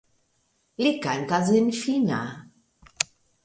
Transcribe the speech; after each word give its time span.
Li 0.85 0.93
kantas 1.03 1.53
en 1.61 1.69
finna. 1.83 2.25